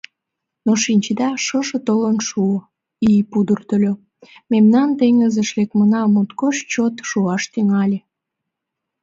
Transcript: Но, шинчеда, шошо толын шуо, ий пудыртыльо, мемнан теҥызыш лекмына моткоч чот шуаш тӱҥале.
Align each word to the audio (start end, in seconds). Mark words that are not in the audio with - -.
Но, 0.65 0.71
шинчеда, 0.83 1.29
шошо 1.45 1.77
толын 1.87 2.17
шуо, 2.27 2.57
ий 3.11 3.21
пудыртыльо, 3.31 3.93
мемнан 4.51 4.89
теҥызыш 4.99 5.49
лекмына 5.57 6.01
моткоч 6.13 6.55
чот 6.71 6.95
шуаш 7.09 7.43
тӱҥале. 7.53 7.99